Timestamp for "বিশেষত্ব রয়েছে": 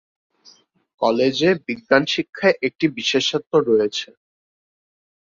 2.97-4.07